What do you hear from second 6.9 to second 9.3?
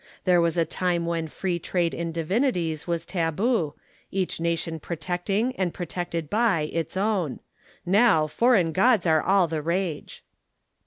own. Now foreign gods are